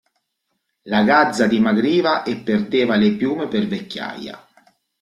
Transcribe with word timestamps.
La 0.85 1.03
gazza 1.03 1.45
dimagriva 1.45 2.23
e 2.23 2.37
perdeva 2.37 2.95
le 2.95 3.11
piume 3.13 3.47
per 3.47 3.67
vecchiaia. 3.67 4.47